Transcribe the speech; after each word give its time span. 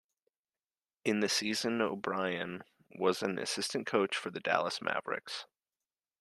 In 1.05 1.19
the 1.19 1.29
season, 1.29 1.79
O'Brien 1.79 2.63
was 2.97 3.21
an 3.21 3.37
assistant 3.37 3.85
coach 3.85 4.17
for 4.17 4.31
the 4.31 4.39
Dallas 4.39 4.81
Mavericks. 4.81 5.45